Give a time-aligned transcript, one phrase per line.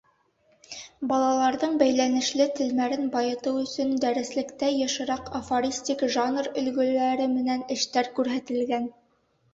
[1.09, 8.91] Балаларҙың бәйләнешле телмәрен байытыу өсөн, дәреслектә йышыраҡ афористик жанр өлгөләре менән эштәр күрһәтелгән.